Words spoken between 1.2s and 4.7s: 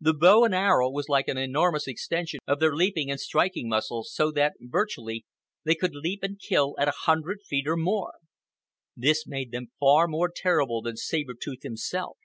an enormous extension of their leaping and striking muscles, so that,